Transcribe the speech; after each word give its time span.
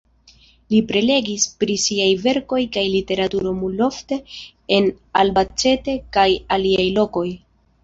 Li 0.73 0.77
prelegis 0.91 1.43
pri 1.63 1.75
siaj 1.83 2.07
verkoj 2.23 2.61
kaj 2.79 2.85
literaturo 2.95 3.53
multfoje 3.59 4.19
en 4.81 4.91
Albacete 5.25 5.99
kaj 6.19 6.27
aliaj 6.59 6.91
lokoj. 7.01 7.29